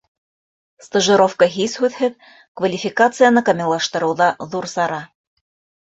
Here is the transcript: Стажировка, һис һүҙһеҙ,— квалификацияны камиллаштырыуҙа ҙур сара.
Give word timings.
Стажировка, 0.85 1.49
һис 1.57 1.77
һүҙһеҙ,— 1.83 2.17
квалификацияны 2.61 3.47
камиллаштырыуҙа 3.53 4.35
ҙур 4.53 4.73
сара. 4.77 5.03